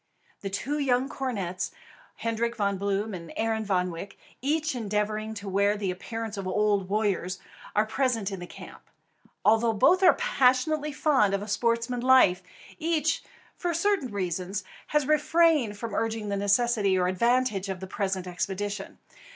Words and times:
The 0.39 0.49
two 0.49 0.79
young 0.79 1.07
cornets, 1.07 1.69
Hendrik 2.15 2.55
Von 2.55 2.79
Bloom 2.79 3.13
and 3.13 3.31
Arend 3.37 3.67
Van 3.67 3.91
Wyk, 3.91 4.13
each 4.41 4.73
endeavouring 4.73 5.35
to 5.35 5.47
wear 5.47 5.77
the 5.77 5.91
appearance 5.91 6.37
of 6.37 6.47
old 6.47 6.89
warriors, 6.89 7.37
are 7.75 7.85
present 7.85 8.31
in 8.31 8.39
the 8.39 8.47
camp. 8.47 8.81
Although 9.45 9.73
both 9.73 10.01
are 10.01 10.15
passionately 10.15 10.91
fond 10.91 11.35
of 11.35 11.43
a 11.43 11.47
sportsman's 11.47 12.03
life, 12.03 12.41
each, 12.79 13.21
for 13.55 13.75
certain 13.75 14.09
reasons, 14.11 14.63
had 14.87 15.07
refrained 15.07 15.77
from 15.77 15.93
urging 15.93 16.29
the 16.29 16.35
necessity 16.35 16.97
or 16.97 17.07
advantage 17.07 17.69
of 17.69 17.79
the 17.79 17.85
present 17.85 18.25
expedition. 18.25 18.97